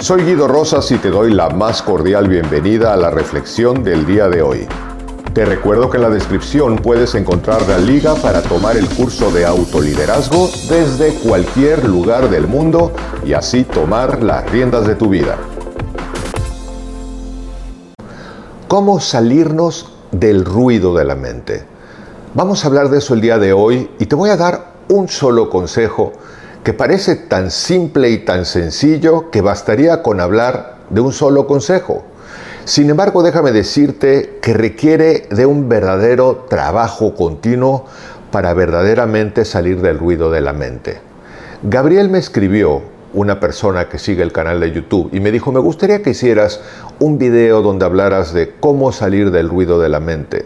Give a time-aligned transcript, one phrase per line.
[0.00, 4.28] Soy Guido Rosas y te doy la más cordial bienvenida a la reflexión del día
[4.28, 4.68] de hoy.
[5.34, 9.44] Te recuerdo que en la descripción puedes encontrar la liga para tomar el curso de
[9.44, 12.92] autoliderazgo desde cualquier lugar del mundo
[13.26, 15.36] y así tomar las riendas de tu vida.
[18.68, 21.66] ¿Cómo salirnos del ruido de la mente?
[22.34, 25.08] Vamos a hablar de eso el día de hoy y te voy a dar un
[25.08, 26.12] solo consejo
[26.68, 32.04] que parece tan simple y tan sencillo que bastaría con hablar de un solo consejo.
[32.66, 37.86] Sin embargo, déjame decirte que requiere de un verdadero trabajo continuo
[38.30, 41.00] para verdaderamente salir del ruido de la mente.
[41.62, 42.82] Gabriel me escribió,
[43.14, 46.60] una persona que sigue el canal de YouTube, y me dijo, me gustaría que hicieras
[46.98, 50.44] un video donde hablaras de cómo salir del ruido de la mente.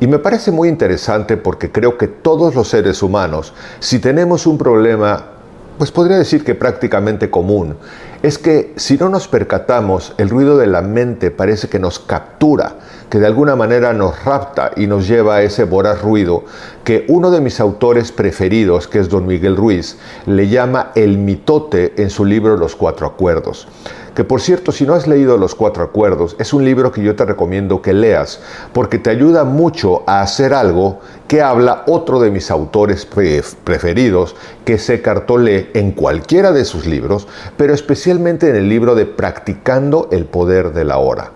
[0.00, 4.56] Y me parece muy interesante porque creo que todos los seres humanos, si tenemos un
[4.56, 5.32] problema
[5.78, 7.76] pues podría decir que prácticamente común,
[8.22, 12.74] es que si no nos percatamos, el ruido de la mente parece que nos captura,
[13.10, 16.44] que de alguna manera nos rapta y nos lleva a ese voraz ruido
[16.82, 21.94] que uno de mis autores preferidos, que es don Miguel Ruiz, le llama el mitote
[22.02, 23.68] en su libro Los Cuatro Acuerdos.
[24.14, 27.14] Que por cierto, si no has leído Los Cuatro Acuerdos, es un libro que yo
[27.14, 28.40] te recomiendo que leas,
[28.72, 34.34] porque te ayuda mucho a hacer algo que habla otro de mis autores preferidos,
[34.64, 39.04] que es Eckhart Tolle, en cualquiera de sus libros, pero especialmente en el libro de
[39.04, 41.30] Practicando el Poder de la Hora.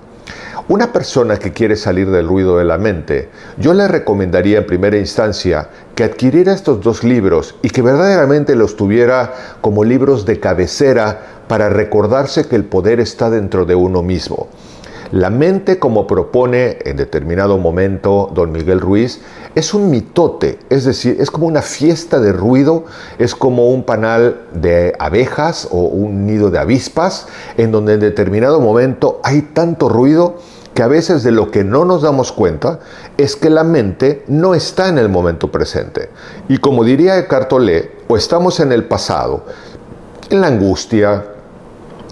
[0.69, 4.97] Una persona que quiere salir del ruido de la mente, yo le recomendaría en primera
[4.97, 11.21] instancia que adquiriera estos dos libros y que verdaderamente los tuviera como libros de cabecera
[11.47, 14.49] para recordarse que el poder está dentro de uno mismo.
[15.13, 19.21] La mente, como propone en determinado momento don Miguel Ruiz,
[19.55, 22.87] es un mitote, es decir, es como una fiesta de ruido,
[23.19, 27.27] es como un panal de abejas o un nido de avispas,
[27.59, 30.37] en donde en determinado momento hay tanto ruido
[30.73, 32.81] que a veces de lo que no nos damos cuenta
[33.19, 36.09] es que la mente no está en el momento presente.
[36.49, 39.45] Y como diría Eckhart Tolle, o estamos en el pasado,
[40.31, 41.27] en la angustia,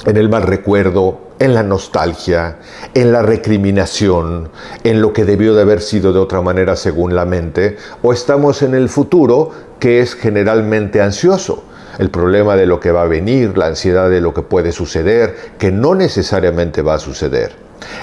[0.05, 2.59] en el mal recuerdo, en la nostalgia,
[2.95, 4.51] en la recriminación,
[4.85, 8.63] en lo que debió de haber sido de otra manera según la mente, o estamos
[8.63, 9.51] en el futuro
[9.81, 11.65] que es generalmente ansioso.
[11.99, 15.35] El problema de lo que va a venir, la ansiedad de lo que puede suceder,
[15.59, 17.53] que no necesariamente va a suceder.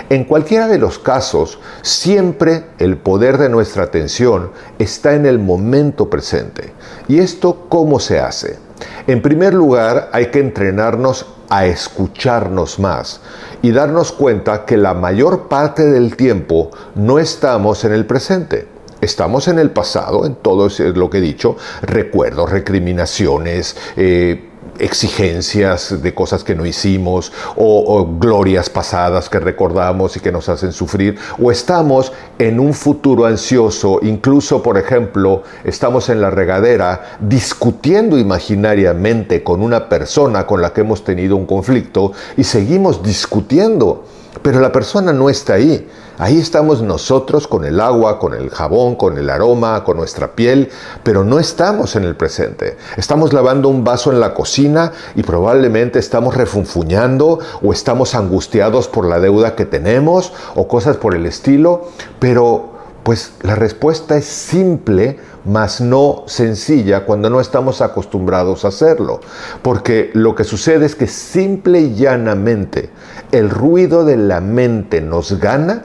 [0.09, 6.09] En cualquiera de los casos, siempre el poder de nuestra atención está en el momento
[6.09, 6.73] presente.
[7.07, 8.57] ¿Y esto cómo se hace?
[9.05, 13.21] En primer lugar, hay que entrenarnos a escucharnos más
[13.61, 18.67] y darnos cuenta que la mayor parte del tiempo no estamos en el presente.
[18.99, 24.49] Estamos en el pasado, en todo lo que he dicho, recuerdos, recriminaciones, eh,
[24.79, 30.71] exigencias de cosas que no hicimos o, glorias pasadas que recordamos y que nos hacen
[30.71, 38.17] sufrir o estamos en un futuro ansioso, incluso por ejemplo estamos en la regadera discutiendo
[38.17, 44.05] imaginariamente con una persona con la que hemos tenido un conflicto y seguimos discutiendo,
[44.41, 45.87] pero la persona no está ahí
[46.19, 50.71] Ahí estamos nosotros con el agua, con el jabón, con el aroma, con nuestra piel,
[51.03, 52.75] pero no estamos en el presente.
[52.97, 59.05] Estamos lavando un vaso en la cocina y probablemente estamos refunfuñando o estamos angustiados por
[59.05, 62.71] la deuda que tenemos o cosas por el estilo, pero
[63.03, 69.19] pues la respuesta es simple, mas no sencilla cuando no estamos acostumbrados a hacerlo.
[69.61, 72.89] Porque lo que sucede es que simple y llanamente
[73.31, 75.83] el ruido de la mente nos gana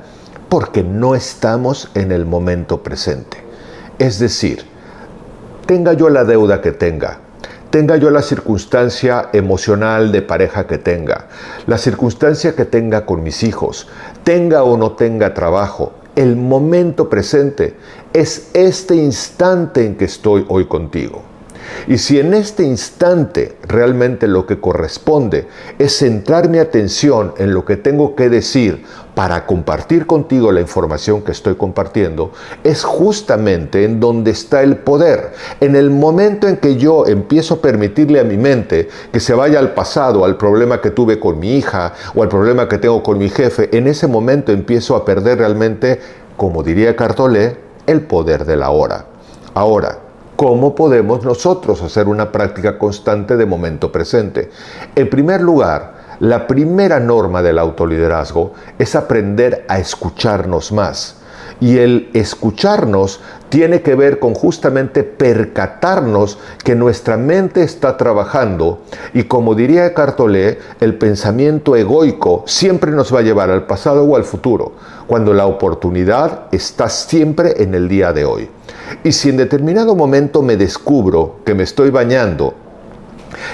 [0.53, 3.39] porque no estamos en el momento presente.
[3.99, 4.67] Es decir,
[5.65, 7.21] tenga yo la deuda que tenga,
[7.71, 11.29] tenga yo la circunstancia emocional de pareja que tenga,
[11.67, 13.89] la circunstancia que tenga con mis hijos,
[14.25, 17.75] tenga o no tenga trabajo, el momento presente
[18.13, 21.32] es este instante en que estoy hoy contigo.
[21.89, 25.47] Y si en este instante realmente lo que corresponde
[25.79, 31.23] es centrar mi atención en lo que tengo que decir para compartir contigo la información
[31.23, 32.33] que estoy compartiendo,
[32.65, 35.33] es justamente en donde está el poder.
[35.61, 39.59] En el momento en que yo empiezo a permitirle a mi mente que se vaya
[39.59, 43.19] al pasado, al problema que tuve con mi hija o al problema que tengo con
[43.19, 46.01] mi jefe, en ese momento empiezo a perder realmente,
[46.37, 47.57] como diría Cartolé,
[47.87, 49.07] el poder de la hora.
[49.55, 49.99] Ahora,
[50.37, 54.51] ¿Cómo podemos nosotros hacer una práctica constante de momento presente?
[54.97, 61.17] En primer lugar, la primera norma del autoliderazgo es aprender a escucharnos más.
[61.61, 63.21] Y el escucharnos
[63.51, 68.81] tiene que ver con justamente percatarnos que nuestra mente está trabajando
[69.13, 74.17] y como diría Cartolé, el pensamiento egoico siempre nos va a llevar al pasado o
[74.17, 74.73] al futuro,
[75.07, 78.49] cuando la oportunidad está siempre en el día de hoy.
[79.05, 82.55] Y si en determinado momento me descubro que me estoy bañando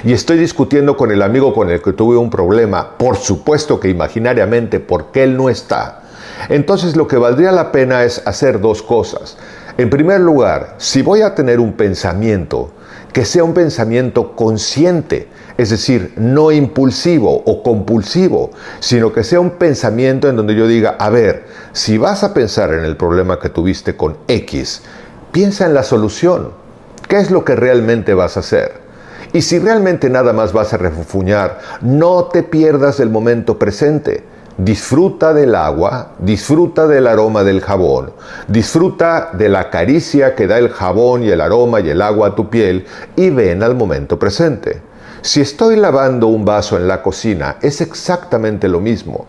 [0.05, 3.89] y estoy discutiendo con el amigo con el que tuve un problema, por supuesto que
[3.89, 6.03] imaginariamente porque él no está,
[6.49, 9.37] entonces lo que valdría la pena es hacer dos cosas.
[9.77, 12.71] En primer lugar, si voy a tener un pensamiento,
[13.13, 18.51] que sea un pensamiento consciente, es decir, no impulsivo o compulsivo,
[18.81, 22.73] sino que sea un pensamiento en donde yo diga, a ver, si vas a pensar
[22.73, 24.83] en el problema que tuviste con X,
[25.33, 26.51] piensa en la solución.
[27.09, 28.89] ¿Qué es lo que realmente vas a hacer?
[29.33, 34.25] Y si realmente nada más vas a refuñar, no te pierdas el momento presente.
[34.57, 38.11] Disfruta del agua, disfruta del aroma del jabón,
[38.49, 42.35] disfruta de la caricia que da el jabón y el aroma y el agua a
[42.35, 42.85] tu piel
[43.15, 44.83] y ven al momento presente.
[45.21, 49.27] Si estoy lavando un vaso en la cocina, es exactamente lo mismo.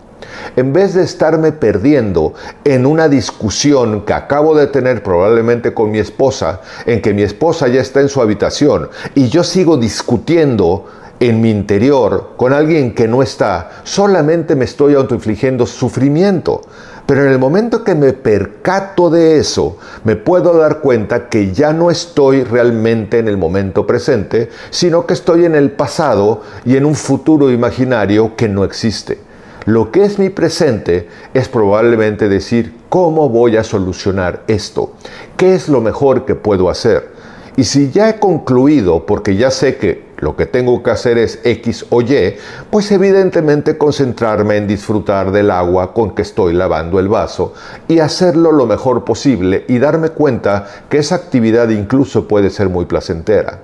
[0.55, 2.33] En vez de estarme perdiendo
[2.63, 7.67] en una discusión que acabo de tener probablemente con mi esposa, en que mi esposa
[7.67, 10.85] ya está en su habitación y yo sigo discutiendo
[11.19, 16.61] en mi interior con alguien que no está, solamente me estoy autoinfligiendo sufrimiento.
[17.05, 21.73] Pero en el momento que me percato de eso, me puedo dar cuenta que ya
[21.73, 26.85] no estoy realmente en el momento presente, sino que estoy en el pasado y en
[26.85, 29.28] un futuro imaginario que no existe.
[29.65, 34.93] Lo que es mi presente es probablemente decir, ¿cómo voy a solucionar esto?
[35.37, 37.09] ¿Qué es lo mejor que puedo hacer?
[37.57, 41.39] Y si ya he concluido, porque ya sé que lo que tengo que hacer es
[41.43, 42.35] X o Y,
[42.69, 47.53] pues evidentemente concentrarme en disfrutar del agua con que estoy lavando el vaso
[47.89, 52.85] y hacerlo lo mejor posible y darme cuenta que esa actividad incluso puede ser muy
[52.85, 53.59] placentera.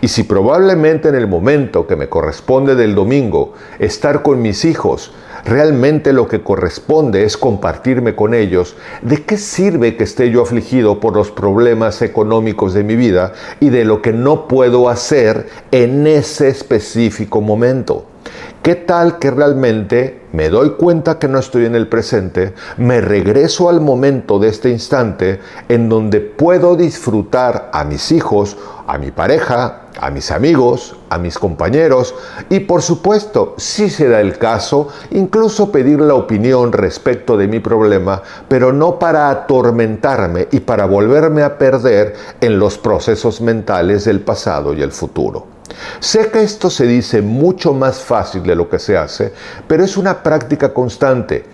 [0.00, 5.12] Y si probablemente en el momento que me corresponde del domingo estar con mis hijos,
[5.44, 11.00] realmente lo que corresponde es compartirme con ellos de qué sirve que esté yo afligido
[11.00, 16.06] por los problemas económicos de mi vida y de lo que no puedo hacer en
[16.06, 18.06] ese específico momento.
[18.62, 23.68] ¿Qué tal que realmente me doy cuenta que no estoy en el presente, me regreso
[23.68, 25.38] al momento de este instante
[25.68, 28.56] en donde puedo disfrutar a mis hijos,
[28.86, 32.14] a mi pareja, a mis amigos, a mis compañeros
[32.48, 37.60] y por supuesto, si se da el caso, incluso pedir la opinión respecto de mi
[37.60, 44.20] problema, pero no para atormentarme y para volverme a perder en los procesos mentales del
[44.20, 45.46] pasado y el futuro.
[46.00, 49.32] Sé que esto se dice mucho más fácil de lo que se hace,
[49.66, 51.44] pero es una práctica constante.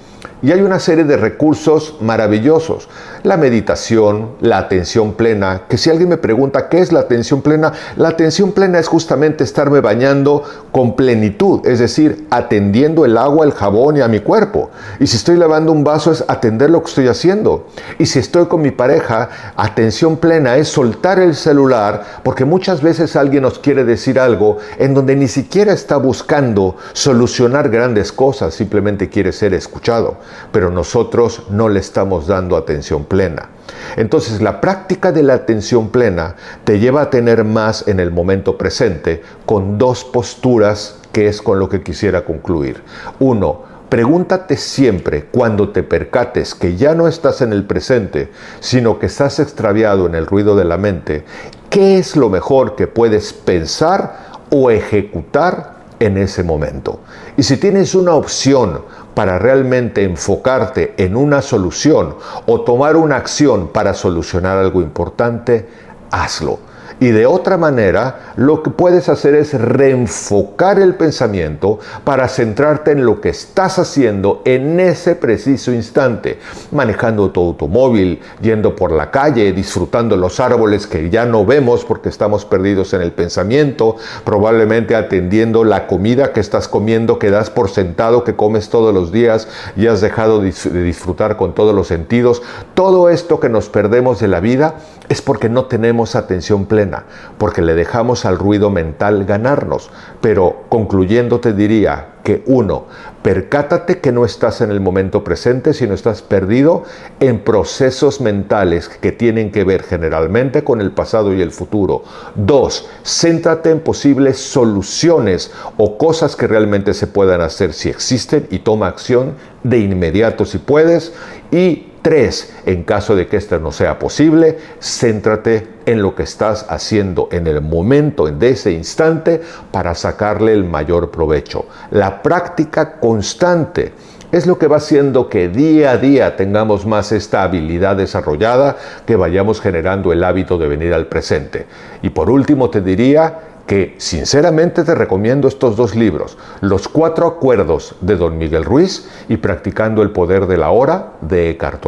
[0.43, 2.89] Y hay una serie de recursos maravillosos.
[3.25, 7.75] La meditación, la atención plena, que si alguien me pregunta qué es la atención plena,
[7.97, 10.43] la atención plena es justamente estarme bañando
[10.73, 14.71] con plenitud, es decir, atendiendo el agua, el jabón y a mi cuerpo.
[14.99, 17.67] Y si estoy lavando un vaso es atender lo que estoy haciendo.
[17.99, 23.15] Y si estoy con mi pareja, atención plena es soltar el celular, porque muchas veces
[23.15, 29.11] alguien nos quiere decir algo en donde ni siquiera está buscando solucionar grandes cosas, simplemente
[29.11, 30.17] quiere ser escuchado
[30.53, 33.49] pero nosotros no le estamos dando atención plena.
[33.97, 38.59] Entonces la práctica de la atención plena te lleva a tener más en el momento
[38.59, 42.83] presente con dos posturas que es con lo que quisiera concluir.
[43.19, 49.07] Uno, Pregúntate siempre cuando te percates que ya no estás en el presente, sino que
[49.07, 51.25] estás extraviado en el ruido de la mente,
[51.71, 57.01] ¿qué es lo mejor que puedes pensar o ejecutar en ese momento?
[57.37, 58.83] Y si tienes una opción
[59.15, 62.17] para realmente enfocarte en una solución
[62.47, 65.69] o tomar una acción para solucionar algo importante,
[66.11, 66.70] hazlo.
[67.01, 73.07] Y de otra manera, lo que puedes hacer es reenfocar el pensamiento para centrarte en
[73.07, 76.39] lo que estás haciendo en ese preciso instante,
[76.71, 82.11] manejando tu automóvil, yendo por la calle, disfrutando los árboles que ya no vemos porque
[82.11, 87.71] estamos perdidos en el pensamiento, probablemente atendiendo la comida que estás comiendo, que das por
[87.71, 90.53] sentado, que comes todos los días y has dejado de
[90.83, 92.43] disfrutar con todos los sentidos.
[92.75, 94.75] Todo esto que nos perdemos de la vida
[95.11, 97.05] es porque no tenemos atención plena,
[97.37, 99.91] porque le dejamos al ruido mental ganarnos.
[100.21, 102.85] Pero concluyendo te diría que uno,
[103.23, 106.85] percátate que no estás en el momento presente, sino estás perdido
[107.19, 112.05] en procesos mentales que tienen que ver generalmente con el pasado y el futuro.
[112.37, 118.61] Dos, céntrate en posibles soluciones o cosas que realmente se puedan hacer si existen y
[118.61, 121.13] toma acción de inmediato si puedes.
[121.51, 126.67] Y tres, en caso de que esto no sea posible, céntrate en lo que estás
[126.69, 129.41] haciendo en el momento, en ese instante,
[129.71, 131.67] para sacarle el mayor provecho.
[131.91, 133.93] La práctica constante
[134.33, 139.17] es lo que va haciendo que día a día tengamos más esta habilidad desarrollada, que
[139.17, 141.67] vayamos generando el hábito de venir al presente.
[142.03, 147.95] Y por último te diría que sinceramente te recomiendo estos dos libros, Los cuatro acuerdos
[148.01, 151.87] de don Miguel Ruiz y Practicando el poder de la hora de Eckhart.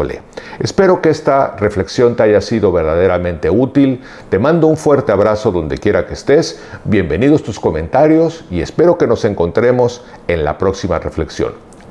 [0.60, 4.00] Espero que esta reflexión te haya sido verdaderamente útil.
[4.30, 6.62] Te mando un fuerte abrazo donde quiera que estés.
[6.84, 11.71] Bienvenidos tus comentarios y espero que nos encontremos en la próxima reflexión.